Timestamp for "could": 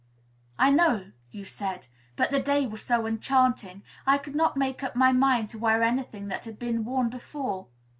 4.17-4.35